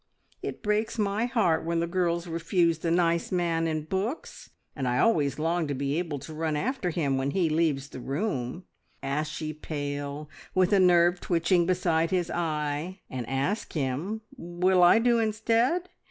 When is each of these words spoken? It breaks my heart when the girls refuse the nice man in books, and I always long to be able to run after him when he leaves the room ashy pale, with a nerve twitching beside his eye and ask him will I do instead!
It 0.41 0.63
breaks 0.63 0.97
my 0.97 1.27
heart 1.27 1.63
when 1.63 1.79
the 1.79 1.85
girls 1.85 2.25
refuse 2.25 2.79
the 2.79 2.89
nice 2.89 3.31
man 3.31 3.67
in 3.67 3.83
books, 3.83 4.49
and 4.75 4.87
I 4.87 4.97
always 4.97 5.37
long 5.37 5.67
to 5.67 5.75
be 5.75 5.99
able 5.99 6.17
to 6.21 6.33
run 6.33 6.55
after 6.57 6.89
him 6.89 7.19
when 7.19 7.29
he 7.29 7.49
leaves 7.51 7.87
the 7.89 7.99
room 7.99 8.63
ashy 9.03 9.53
pale, 9.53 10.27
with 10.55 10.73
a 10.73 10.79
nerve 10.79 11.19
twitching 11.21 11.67
beside 11.67 12.09
his 12.09 12.31
eye 12.31 13.01
and 13.11 13.29
ask 13.29 13.73
him 13.73 14.21
will 14.35 14.81
I 14.81 14.97
do 14.97 15.19
instead! 15.19 15.87